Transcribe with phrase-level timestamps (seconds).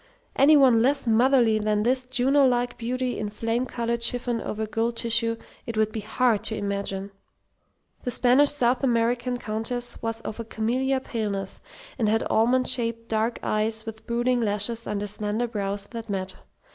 [0.35, 4.97] Any one less motherly than this Juno like beauty in flame coloured chiffon over gold
[4.97, 5.35] tissue
[5.67, 7.11] it would be hard to imagine.
[8.03, 11.61] The Spanish South American Countess was of a camelia paleness,
[11.99, 16.33] and had almond shaped dark eyes with brooding lashes under slender brows that met.